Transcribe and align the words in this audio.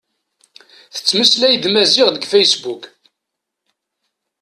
Tettmeslay 0.93 1.55
d 1.63 1.65
Maziɣ 1.73 2.07
deg 2.11 2.23
fasebbuk. 2.31 2.83